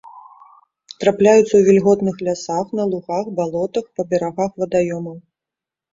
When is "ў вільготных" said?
1.55-2.15